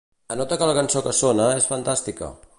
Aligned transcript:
Anota 0.35 0.57
que 0.61 0.69
la 0.69 0.75
cançó 0.79 1.03
que 1.09 1.15
sona 1.19 1.47
és 1.61 1.71
fantàstica. 1.75 2.33